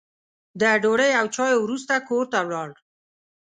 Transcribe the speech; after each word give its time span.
د 0.59 0.61
ډوډۍ 0.83 1.11
او 1.19 1.25
چایو 1.35 1.63
وروسته 1.65 1.93
کور 2.07 2.25
ته 2.31 2.39
ولاړ. 2.47 2.69